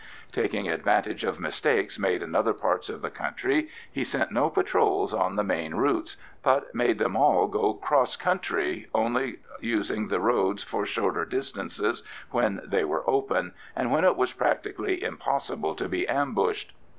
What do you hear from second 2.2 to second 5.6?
in other parts of the country, he sent no patrols on the